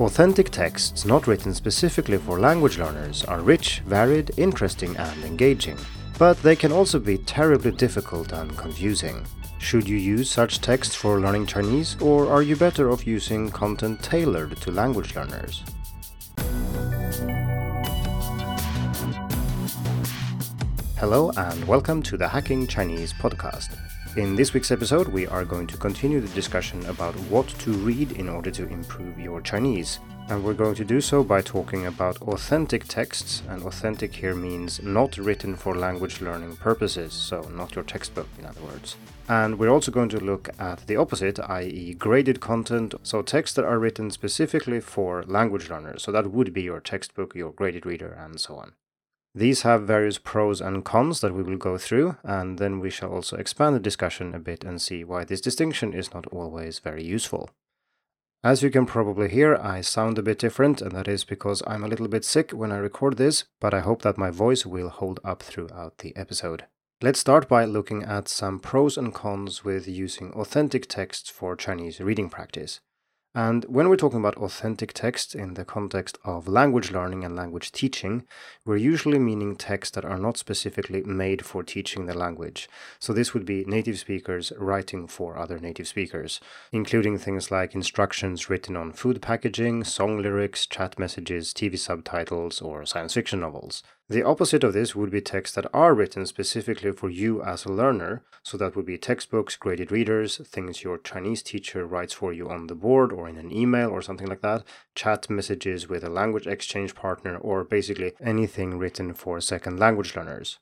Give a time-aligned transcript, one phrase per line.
[0.00, 5.76] Authentic texts not written specifically for language learners are rich, varied, interesting, and engaging.
[6.20, 9.26] But they can also be terribly difficult and confusing.
[9.58, 14.00] Should you use such texts for learning Chinese, or are you better off using content
[14.00, 15.64] tailored to language learners?
[20.98, 23.76] Hello, and welcome to the Hacking Chinese podcast.
[24.16, 28.12] In this week's episode, we are going to continue the discussion about what to read
[28.12, 30.00] in order to improve your Chinese.
[30.28, 34.82] And we're going to do so by talking about authentic texts, and authentic here means
[34.82, 38.96] not written for language learning purposes, so not your textbook, in other words.
[39.28, 43.64] And we're also going to look at the opposite, i.e., graded content, so texts that
[43.64, 46.02] are written specifically for language learners.
[46.02, 48.72] So that would be your textbook, your graded reader, and so on.
[49.38, 53.12] These have various pros and cons that we will go through, and then we shall
[53.12, 57.04] also expand the discussion a bit and see why this distinction is not always very
[57.04, 57.48] useful.
[58.42, 61.84] As you can probably hear, I sound a bit different, and that is because I'm
[61.84, 64.88] a little bit sick when I record this, but I hope that my voice will
[64.88, 66.64] hold up throughout the episode.
[67.00, 72.00] Let's start by looking at some pros and cons with using authentic texts for Chinese
[72.00, 72.80] reading practice.
[73.34, 77.72] And when we're talking about authentic text in the context of language learning and language
[77.72, 78.26] teaching,
[78.64, 82.68] we're usually meaning texts that are not specifically made for teaching the language.
[82.98, 86.40] So this would be native speakers writing for other native speakers,
[86.72, 92.86] including things like instructions written on food packaging, song lyrics, chat messages, TV subtitles, or
[92.86, 93.82] science fiction novels.
[94.10, 97.72] The opposite of this would be texts that are written specifically for you as a
[97.72, 102.48] learner, so that would be textbooks, graded readers, things your Chinese teacher writes for you
[102.48, 106.08] on the board or in an email or something like that, chat messages with a
[106.08, 110.58] language exchange partner, or basically anything written for second language learners.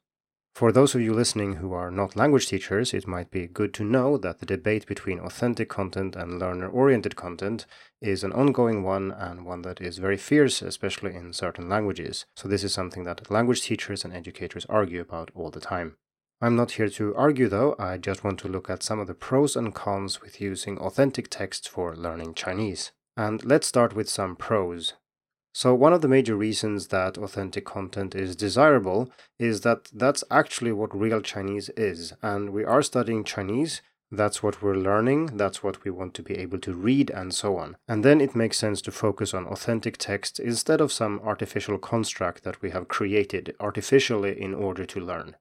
[0.56, 3.84] For those of you listening who are not language teachers, it might be good to
[3.84, 7.66] know that the debate between authentic content and learner oriented content
[8.00, 12.24] is an ongoing one and one that is very fierce, especially in certain languages.
[12.36, 15.98] So, this is something that language teachers and educators argue about all the time.
[16.40, 19.12] I'm not here to argue though, I just want to look at some of the
[19.12, 22.92] pros and cons with using authentic text for learning Chinese.
[23.14, 24.94] And let's start with some pros.
[25.58, 29.08] So, one of the major reasons that authentic content is desirable
[29.38, 32.12] is that that's actually what real Chinese is.
[32.20, 33.80] And we are studying Chinese,
[34.10, 37.56] that's what we're learning, that's what we want to be able to read, and so
[37.56, 37.78] on.
[37.88, 42.44] And then it makes sense to focus on authentic text instead of some artificial construct
[42.44, 45.36] that we have created artificially in order to learn.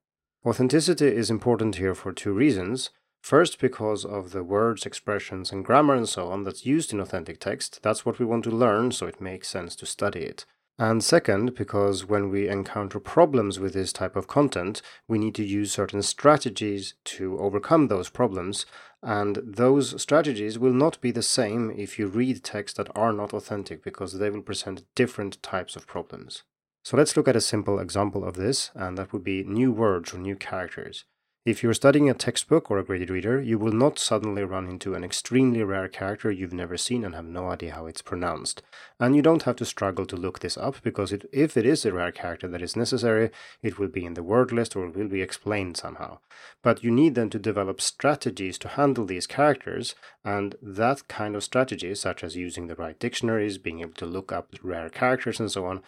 [0.45, 2.89] Authenticity is important here for two reasons.
[3.25, 7.39] First, because of the words, expressions, and grammar and so on that's used in authentic
[7.39, 7.79] text.
[7.81, 10.45] That's what we want to learn, so it makes sense to study it.
[10.77, 15.43] And second, because when we encounter problems with this type of content, we need to
[15.43, 18.67] use certain strategies to overcome those problems.
[19.01, 23.33] And those strategies will not be the same if you read texts that are not
[23.33, 26.43] authentic, because they will present different types of problems.
[26.83, 30.13] So let's look at a simple example of this, and that would be new words
[30.13, 31.05] or new characters.
[31.45, 34.95] If you're studying a textbook or a graded reader, you will not suddenly run into
[34.95, 38.63] an extremely rare character you've never seen and have no idea how it's pronounced.
[38.99, 41.85] And you don't have to struggle to look this up because it, if it is
[41.85, 43.29] a rare character that is necessary,
[43.61, 46.17] it will be in the word list or it will be explained somehow.
[46.63, 51.43] But you need then to develop strategies to handle these characters, and that kind of
[51.43, 55.51] strategy, such as using the right dictionaries, being able to look up rare characters and
[55.51, 55.83] so on,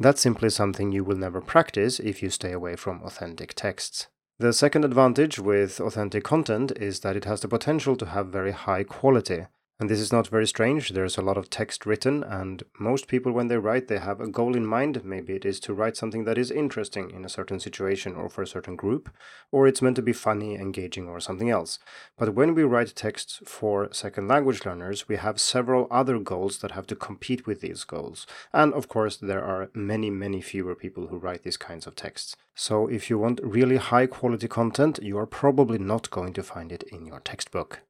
[0.00, 4.06] that's simply something you will never practice if you stay away from authentic texts.
[4.42, 8.50] The second advantage with authentic content is that it has the potential to have very
[8.50, 9.46] high quality.
[9.82, 10.90] And this is not very strange.
[10.90, 14.28] There's a lot of text written, and most people, when they write, they have a
[14.28, 15.04] goal in mind.
[15.04, 18.42] Maybe it is to write something that is interesting in a certain situation or for
[18.42, 19.10] a certain group,
[19.50, 21.80] or it's meant to be funny, engaging, or something else.
[22.16, 26.70] But when we write texts for second language learners, we have several other goals that
[26.70, 28.24] have to compete with these goals.
[28.52, 32.36] And of course, there are many, many fewer people who write these kinds of texts.
[32.54, 36.70] So if you want really high quality content, you are probably not going to find
[36.70, 37.80] it in your textbook.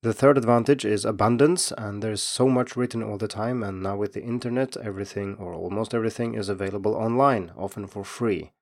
[0.00, 3.96] The third advantage is abundance, and there's so much written all the time, and now
[3.96, 8.52] with the internet, everything or almost everything is available online, often for free.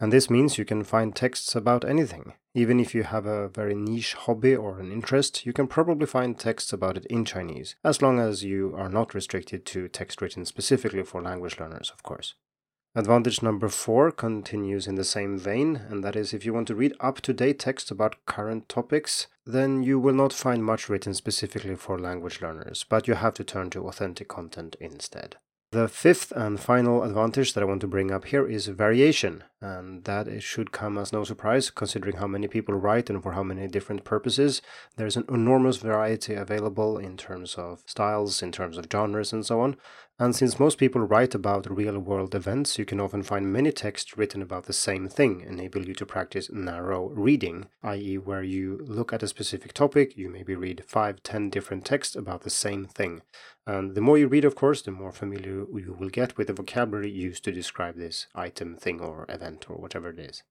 [0.00, 2.32] And this means you can find texts about anything.
[2.54, 6.38] Even if you have a very niche hobby or an interest, you can probably find
[6.38, 10.46] texts about it in Chinese, as long as you are not restricted to text written
[10.46, 12.34] specifically for language learners, of course.
[12.94, 16.74] Advantage number four continues in the same vein, and that is if you want to
[16.74, 21.14] read up to date texts about current topics, then you will not find much written
[21.14, 25.36] specifically for language learners, but you have to turn to authentic content instead.
[25.72, 29.44] The fifth and final advantage that I want to bring up here is variation.
[29.60, 33.32] And that it should come as no surprise considering how many people write and for
[33.32, 34.62] how many different purposes.
[34.96, 39.60] There's an enormous variety available in terms of styles, in terms of genres, and so
[39.60, 39.76] on.
[40.20, 44.18] And since most people write about real world events, you can often find many texts
[44.18, 49.12] written about the same thing, enable you to practice narrow reading, i.e., where you look
[49.12, 53.22] at a specific topic, you maybe read five, ten different texts about the same thing.
[53.64, 56.52] And the more you read, of course, the more familiar you will get with the
[56.52, 59.24] vocabulary used to describe this item, thing, or
[59.68, 60.42] or whatever it is.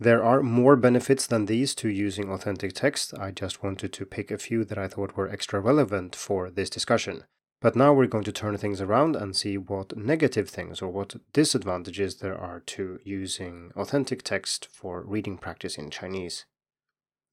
[0.00, 3.14] There are more benefits than these to using authentic text.
[3.18, 6.70] I just wanted to pick a few that I thought were extra relevant for this
[6.70, 7.24] discussion.
[7.60, 11.14] But now we're going to turn things around and see what negative things or what
[11.32, 16.44] disadvantages there are to using authentic text for reading practice in Chinese.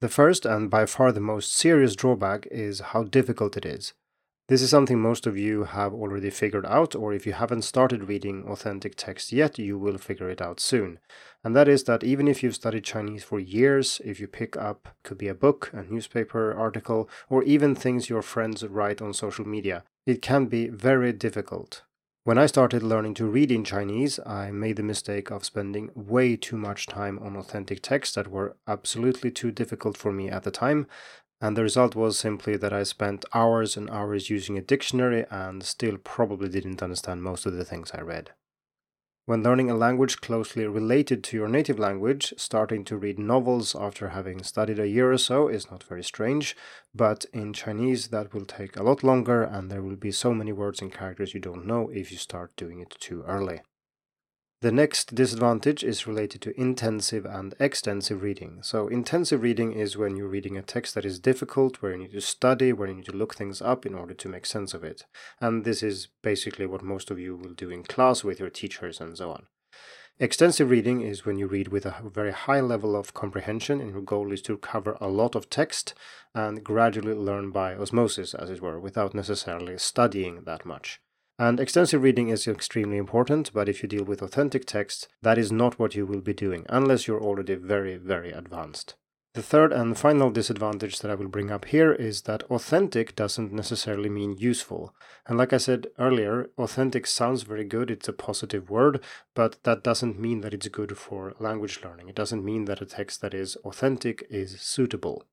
[0.02, 3.94] The first and by far the most serious drawback is how difficult it is.
[4.50, 8.10] This is something most of you have already figured out, or if you haven't started
[8.10, 10.98] reading authentic text yet, you will figure it out soon.
[11.44, 14.90] And that is that even if you've studied Chinese for years, if you pick up,
[15.04, 19.48] could be a book, a newspaper article, or even things your friends write on social
[19.48, 21.84] media, it can be very difficult.
[22.24, 26.36] When I started learning to read in Chinese, I made the mistake of spending way
[26.36, 30.52] too much time on authentic texts that were absolutely too difficult for me at the
[30.52, 30.88] time,
[31.42, 35.64] and the result was simply that I spent hours and hours using a dictionary and
[35.64, 38.32] still probably didn't understand most of the things I read.
[39.26, 44.10] When learning a language closely related to your native language, starting to read novels after
[44.10, 46.58] having studied a year or so is not very strange,
[46.96, 50.52] but in Chinese that will take a lot longer and there will be so many
[50.52, 53.62] words and characters you don't know if you start doing it too early.
[54.62, 58.60] The next disadvantage is related to intensive and extensive reading.
[58.62, 62.12] So, intensive reading is when you're reading a text that is difficult, where you need
[62.12, 64.84] to study, where you need to look things up in order to make sense of
[64.84, 65.06] it.
[65.40, 69.00] And this is basically what most of you will do in class with your teachers
[69.00, 69.46] and so on.
[70.20, 74.02] Extensive reading is when you read with a very high level of comprehension, and your
[74.02, 75.94] goal is to cover a lot of text
[76.36, 81.00] and gradually learn by osmosis, as it were, without necessarily studying that much.
[81.40, 85.54] And extensive reading is extremely important, but if you deal with authentic text, that is
[85.54, 88.96] not what you will be doing, unless you're already very, very advanced.
[89.36, 93.54] The third and final disadvantage that I will bring up here is that authentic doesn't
[93.54, 94.94] necessarily mean useful.
[95.28, 99.02] And like I said earlier, authentic sounds very good, it's a positive word,
[99.34, 102.10] but that doesn't mean that it's good for language learning.
[102.10, 105.24] It doesn't mean that a text that is authentic is suitable.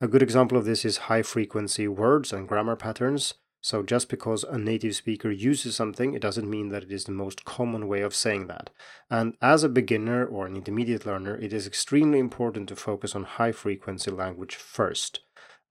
[0.00, 3.34] A good example of this is high frequency words and grammar patterns.
[3.60, 7.12] So just because a native speaker uses something, it doesn't mean that it is the
[7.12, 8.70] most common way of saying that.
[9.10, 13.24] And as a beginner or an intermediate learner, it is extremely important to focus on
[13.24, 15.20] high frequency language first.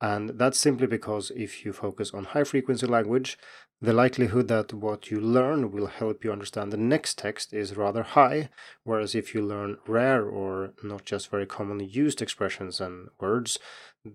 [0.01, 3.37] And that's simply because if you focus on high frequency language,
[3.81, 8.03] the likelihood that what you learn will help you understand the next text is rather
[8.03, 8.49] high,
[8.83, 13.59] whereas if you learn rare or not just very commonly used expressions and words,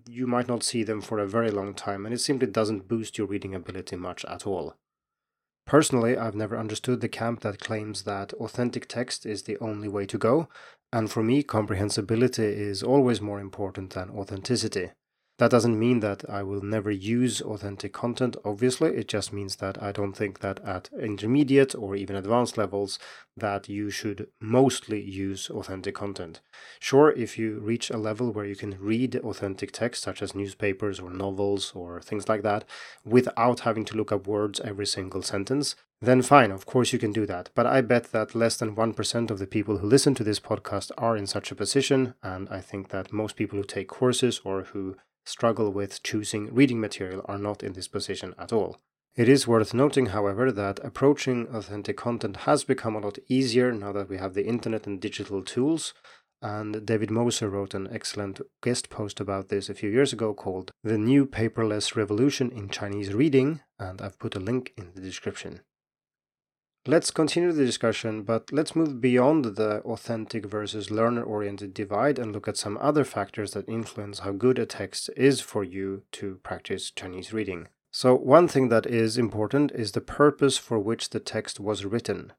[0.07, 3.17] you might not see them for a very long time, and it simply doesn't boost
[3.17, 4.75] your reading ability much at all.
[5.65, 10.05] Personally, I've never understood the camp that claims that authentic text is the only way
[10.05, 10.49] to go,
[10.91, 14.91] and for me, comprehensibility is always more important than authenticity.
[15.41, 18.91] That doesn't mean that I will never use authentic content, obviously.
[18.91, 22.99] It just means that I don't think that at intermediate or even advanced levels
[23.35, 26.41] that you should mostly use authentic content.
[26.79, 30.99] Sure, if you reach a level where you can read authentic text, such as newspapers
[30.99, 32.63] or novels or things like that,
[33.03, 37.11] without having to look up words every single sentence, then fine, of course you can
[37.11, 37.49] do that.
[37.55, 40.91] But I bet that less than 1% of the people who listen to this podcast
[40.99, 44.65] are in such a position, and I think that most people who take courses or
[44.65, 48.77] who struggle with choosing reading material are not in this position at all.
[49.15, 53.91] It is worth noting, however, that approaching authentic content has become a lot easier now
[53.91, 55.93] that we have the internet and digital tools.
[56.41, 60.71] And David Moser wrote an excellent guest post about this a few years ago called
[60.83, 65.59] The New Paperless Revolution in Chinese Reading, and I've put a link in the description.
[66.87, 72.31] Let's continue the discussion, but let's move beyond the authentic versus learner oriented divide and
[72.31, 76.39] look at some other factors that influence how good a text is for you to
[76.41, 77.67] practice Chinese reading.
[77.91, 82.33] So, one thing that is important is the purpose for which the text was written.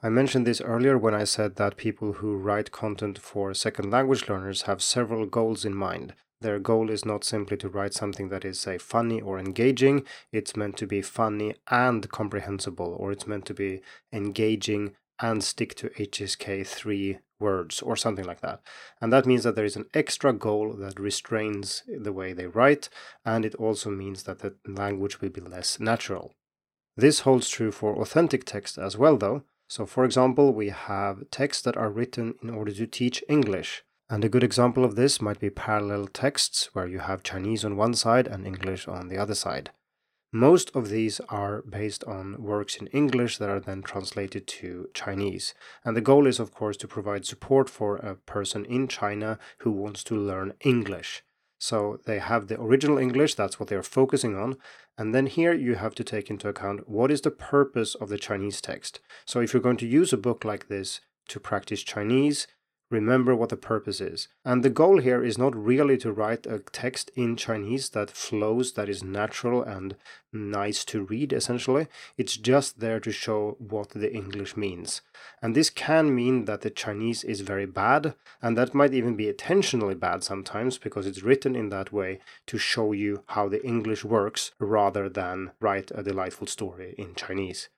[0.00, 4.28] I mentioned this earlier when I said that people who write content for second language
[4.28, 6.14] learners have several goals in mind.
[6.40, 10.56] Their goal is not simply to write something that is, say, funny or engaging, it's
[10.56, 13.80] meant to be funny and comprehensible, or it's meant to be
[14.12, 18.60] engaging and stick to HSK 3 words, or something like that.
[19.00, 22.88] And that means that there is an extra goal that restrains the way they write,
[23.24, 26.34] and it also means that the language will be less natural.
[26.96, 29.42] This holds true for authentic text as well, though.
[29.68, 33.84] So, for example, we have texts that are written in order to teach English.
[34.10, 37.76] And a good example of this might be parallel texts, where you have Chinese on
[37.76, 39.70] one side and English on the other side.
[40.32, 45.54] Most of these are based on works in English that are then translated to Chinese.
[45.84, 49.70] And the goal is, of course, to provide support for a person in China who
[49.70, 51.22] wants to learn English.
[51.58, 54.58] So they have the original English, that's what they're focusing on.
[54.96, 58.18] And then here you have to take into account what is the purpose of the
[58.18, 59.00] Chinese text.
[59.24, 62.46] So if you're going to use a book like this to practice Chinese,
[62.90, 64.28] remember what the purpose is.
[64.44, 68.72] And the goal here is not really to write a text in Chinese that flows,
[68.72, 69.96] that is natural and
[70.32, 71.86] nice to read, essentially.
[72.16, 75.02] It's just there to show what the English means.
[75.42, 79.28] And this can mean that the Chinese is very bad, and that might even be
[79.28, 84.04] intentionally bad sometimes because it's written in that way to show you how the English
[84.04, 87.68] works rather than write a delightful story in Chinese.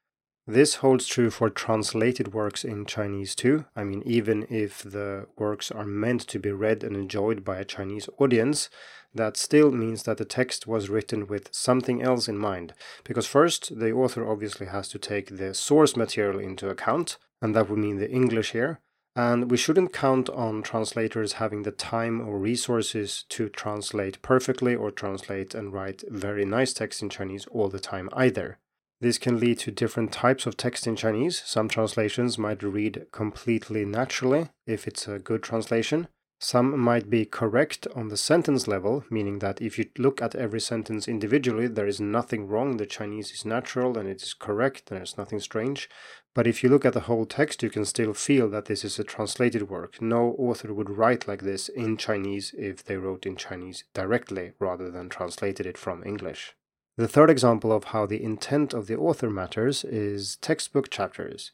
[0.50, 3.66] This holds true for translated works in Chinese too.
[3.76, 7.64] I mean, even if the works are meant to be read and enjoyed by a
[7.64, 8.68] Chinese audience,
[9.14, 12.74] that still means that the text was written with something else in mind.
[13.04, 17.70] Because first, the author obviously has to take the source material into account, and that
[17.70, 18.80] would mean the English here.
[19.14, 24.90] And we shouldn't count on translators having the time or resources to translate perfectly or
[24.90, 28.58] translate and write very nice text in Chinese all the time either.
[29.00, 31.42] This can lead to different types of text in Chinese.
[31.46, 36.08] Some translations might read completely naturally if it's a good translation.
[36.42, 40.60] Some might be correct on the sentence level, meaning that if you look at every
[40.60, 42.78] sentence individually, there is nothing wrong.
[42.78, 45.88] The Chinese is natural and it is correct and there's nothing strange.
[46.34, 48.98] But if you look at the whole text, you can still feel that this is
[48.98, 50.00] a translated work.
[50.00, 54.90] No author would write like this in Chinese if they wrote in Chinese directly rather
[54.90, 56.54] than translated it from English.
[57.00, 61.52] The third example of how the intent of the author matters is textbook chapters.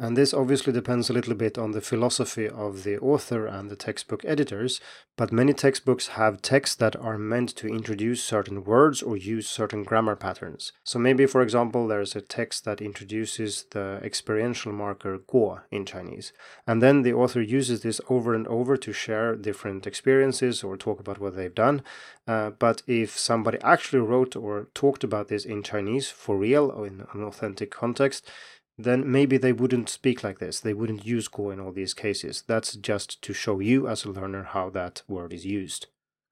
[0.00, 3.74] And this obviously depends a little bit on the philosophy of the author and the
[3.74, 4.80] textbook editors,
[5.16, 9.82] but many textbooks have texts that are meant to introduce certain words or use certain
[9.82, 10.70] grammar patterns.
[10.84, 16.32] So maybe, for example, there's a text that introduces the experiential marker guo in Chinese,
[16.64, 21.00] and then the author uses this over and over to share different experiences or talk
[21.00, 21.82] about what they've done.
[22.28, 26.86] Uh, but if somebody actually wrote or talked about this in Chinese for real or
[26.86, 28.30] in an authentic context,
[28.78, 30.60] then maybe they wouldn't speak like this.
[30.60, 32.44] They wouldn't use guo in all these cases.
[32.46, 35.88] That's just to show you as a learner how that word is used.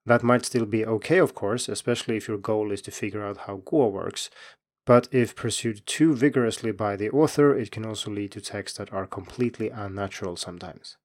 [0.06, 3.38] That might still be okay, of course, especially if your goal is to figure out
[3.38, 4.30] how guo works.
[4.84, 8.92] But if pursued too vigorously by the author, it can also lead to texts that
[8.92, 10.96] are completely unnatural sometimes.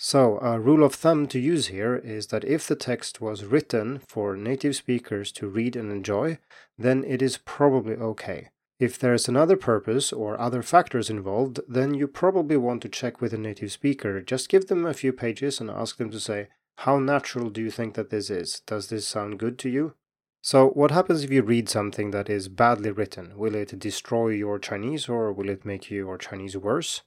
[0.00, 4.00] So, a rule of thumb to use here is that if the text was written
[4.08, 6.38] for native speakers to read and enjoy,
[6.76, 8.50] then it is probably okay.
[8.78, 13.32] If there's another purpose or other factors involved, then you probably want to check with
[13.32, 14.20] a native speaker.
[14.20, 17.72] Just give them a few pages and ask them to say, How natural do you
[17.72, 18.60] think that this is?
[18.66, 19.94] Does this sound good to you?
[20.40, 23.36] So, what happens if you read something that is badly written?
[23.36, 27.02] Will it destroy your Chinese or will it make your Chinese worse?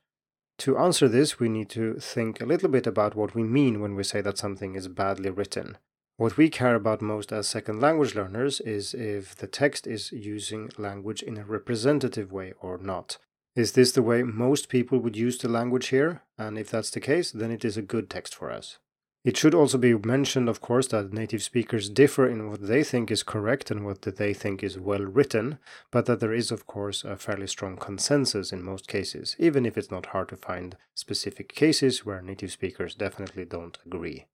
[0.60, 3.96] To answer this, we need to think a little bit about what we mean when
[3.96, 5.78] we say that something is badly written.
[6.22, 10.70] What we care about most as second language learners is if the text is using
[10.78, 13.18] language in a representative way or not.
[13.56, 16.22] Is this the way most people would use the language here?
[16.38, 18.78] And if that's the case, then it is a good text for us.
[19.24, 23.10] It should also be mentioned, of course, that native speakers differ in what they think
[23.10, 25.58] is correct and what they think is well written,
[25.90, 29.76] but that there is, of course, a fairly strong consensus in most cases, even if
[29.76, 34.28] it's not hard to find specific cases where native speakers definitely don't agree.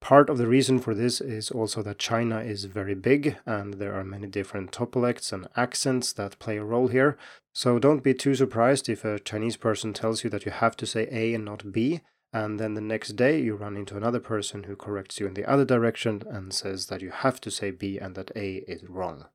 [0.00, 3.94] Part of the reason for this is also that China is very big and there
[3.94, 7.18] are many different topolects and accents that play a role here.
[7.52, 10.86] So don't be too surprised if a Chinese person tells you that you have to
[10.86, 12.00] say A and not B,
[12.32, 15.44] and then the next day you run into another person who corrects you in the
[15.44, 19.26] other direction and says that you have to say B and that A is wrong.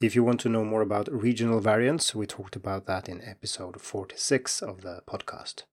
[0.00, 3.80] If you want to know more about regional variants, we talked about that in episode
[3.80, 5.64] 46 of the podcast.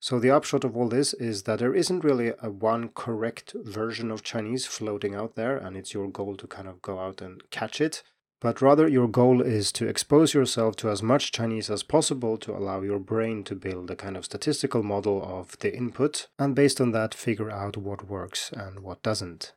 [0.00, 4.10] So the upshot of all this is that there isn't really a one correct version
[4.10, 7.48] of Chinese floating out there, and it's your goal to kind of go out and
[7.50, 8.02] catch it.
[8.40, 12.56] But rather, your goal is to expose yourself to as much Chinese as possible to
[12.56, 16.80] allow your brain to build a kind of statistical model of the input, and based
[16.80, 19.52] on that, figure out what works and what doesn't.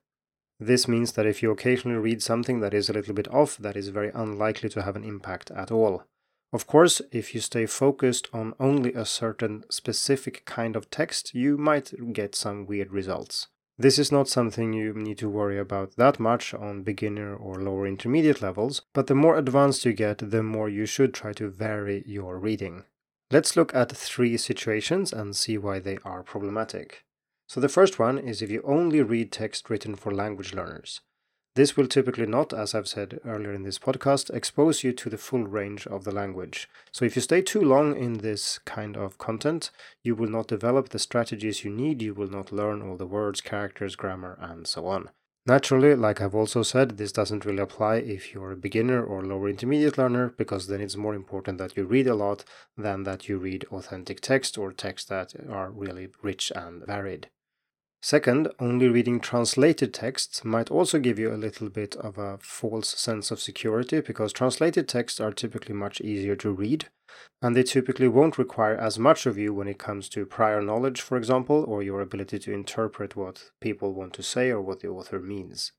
[0.59, 3.77] This means that if you occasionally read something that is a little bit off, that
[3.77, 6.03] is very unlikely to have an impact at all.
[6.53, 11.57] Of course, if you stay focused on only a certain specific kind of text, you
[11.57, 13.47] might get some weird results.
[13.75, 17.87] This is not something you need to worry about that much on beginner or lower
[17.87, 22.03] intermediate levels, but the more advanced you get, the more you should try to vary
[22.05, 22.83] your reading.
[23.31, 27.03] Let's look at three situations and see why they are problematic.
[27.47, 31.01] So, the first one is if you only read text written for language learners.
[31.55, 35.19] This will typically not, as I've said earlier in this podcast, expose you to the
[35.19, 36.67] full range of the language.
[36.91, 39.69] So, if you stay too long in this kind of content,
[40.01, 43.39] you will not develop the strategies you need, you will not learn all the words,
[43.39, 45.11] characters, grammar, and so on.
[45.45, 49.47] Naturally, like I've also said, this doesn't really apply if you're a beginner or lower
[49.47, 52.45] intermediate learner, because then it's more important that you read a lot
[52.75, 57.27] than that you read authentic text or text that are really rich and varied.
[58.05, 62.89] Second, only reading translated texts might also give you a little bit of a false
[62.99, 66.89] sense of security because translated texts are typically much easier to read
[67.41, 70.99] and they typically won't require as much of you when it comes to prior knowledge,
[70.99, 74.89] for example, or your ability to interpret what people want to say or what the
[74.89, 75.71] author means.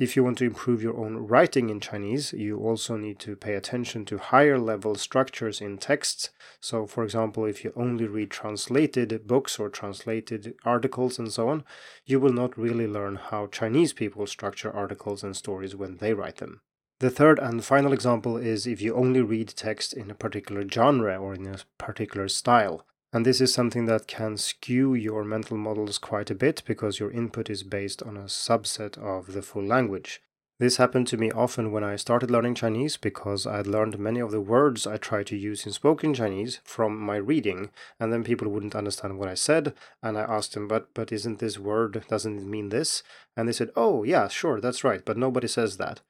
[0.00, 3.52] If you want to improve your own writing in Chinese, you also need to pay
[3.54, 6.30] attention to higher level structures in texts.
[6.58, 11.64] So, for example, if you only read translated books or translated articles and so on,
[12.06, 16.36] you will not really learn how Chinese people structure articles and stories when they write
[16.36, 16.62] them.
[17.00, 21.18] The third and final example is if you only read text in a particular genre
[21.18, 22.86] or in a particular style.
[23.12, 27.10] And this is something that can skew your mental models quite a bit because your
[27.10, 30.22] input is based on a subset of the full language.
[30.60, 34.20] This happened to me often when I started learning Chinese because I had learned many
[34.20, 38.22] of the words I try to use in spoken Chinese from my reading, and then
[38.22, 42.04] people wouldn't understand what I said, and I asked them, "But but isn't this word
[42.08, 43.02] doesn't it mean this?"
[43.34, 46.02] And they said, "Oh, yeah, sure, that's right, but nobody says that."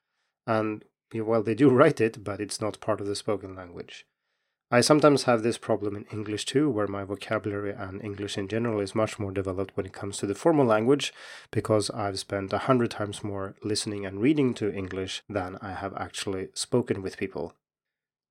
[0.49, 4.05] And well, they do write it, but it's not part of the spoken language.
[4.73, 8.79] I sometimes have this problem in English too, where my vocabulary and English in general
[8.79, 11.13] is much more developed when it comes to the formal language,
[11.51, 15.97] because I've spent a hundred times more listening and reading to English than I have
[15.97, 17.53] actually spoken with people.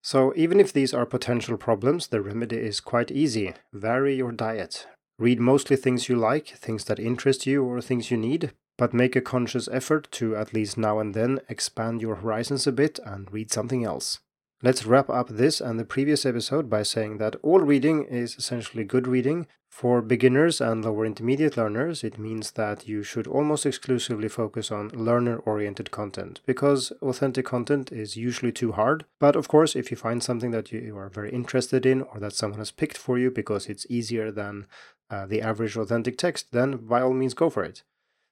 [0.01, 3.53] So, even if these are potential problems, the remedy is quite easy.
[3.73, 4.87] Vary your diet.
[5.17, 9.17] Read mostly things you like, things that interest you, or things you need, but make
[9.17, 13.29] a conscious effort to at least now and then expand your horizons a bit and
[13.33, 14.19] read something else.
[14.61, 18.83] Let's wrap up this and the previous episode by saying that all reading is essentially
[18.83, 19.47] good reading.
[19.69, 24.89] For beginners and lower intermediate learners, it means that you should almost exclusively focus on
[24.89, 29.05] learner oriented content because authentic content is usually too hard.
[29.17, 32.33] But of course, if you find something that you are very interested in or that
[32.33, 34.67] someone has picked for you because it's easier than
[35.09, 37.83] uh, the average authentic text, then by all means go for it.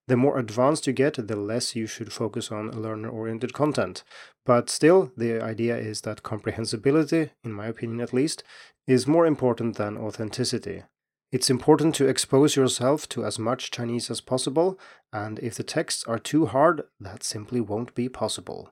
[0.08, 4.04] The more advanced you get, the less you should focus on learner oriented content.
[4.46, 8.42] But still, the idea is that comprehensibility, in my opinion at least,
[8.88, 10.84] is more important than authenticity.
[11.30, 14.80] It's important to expose yourself to as much Chinese as possible,
[15.12, 18.70] and if the texts are too hard, that simply won't be possible.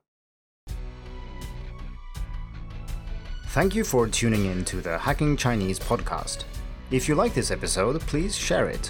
[3.48, 6.46] Thank you for tuning in to the Hacking Chinese podcast.
[6.92, 8.90] If you like this episode, please share it.